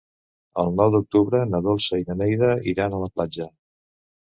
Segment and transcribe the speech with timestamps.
[0.63, 3.51] El nou d'octubre na Dolça i na Neida iran a la platja.